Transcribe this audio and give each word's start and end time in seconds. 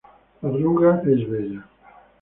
La 0.41 0.49
arruga 0.49 1.03
es 1.05 1.29
bella 1.29 1.63